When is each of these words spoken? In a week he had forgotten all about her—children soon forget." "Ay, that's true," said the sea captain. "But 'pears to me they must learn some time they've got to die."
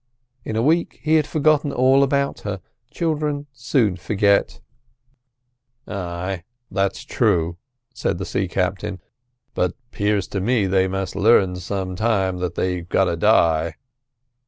In 0.43 0.55
a 0.55 0.63
week 0.63 0.99
he 1.03 1.13
had 1.17 1.27
forgotten 1.27 1.71
all 1.71 2.01
about 2.01 2.39
her—children 2.39 3.45
soon 3.53 3.97
forget." 3.97 4.59
"Ay, 5.87 6.43
that's 6.71 7.03
true," 7.03 7.57
said 7.93 8.17
the 8.17 8.25
sea 8.25 8.47
captain. 8.47 8.99
"But 9.53 9.73
'pears 9.91 10.27
to 10.29 10.41
me 10.41 10.65
they 10.65 10.87
must 10.87 11.15
learn 11.15 11.55
some 11.57 11.95
time 11.95 12.39
they've 12.39 12.89
got 12.89 13.03
to 13.05 13.15
die." 13.15 13.75